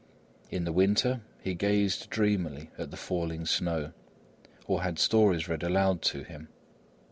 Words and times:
In 0.49 0.63
the 0.63 0.71
winter, 0.73 1.21
he 1.43 1.53
gazed 1.53 2.09
dreamily 2.09 2.71
at 2.75 2.89
the 2.89 2.97
falling 2.97 3.45
snow, 3.45 3.93
or 4.65 4.81
had 4.81 4.97
stories 4.97 5.47
read 5.47 5.61
aloud 5.61 6.01
to 6.01 6.23
him. 6.23 6.47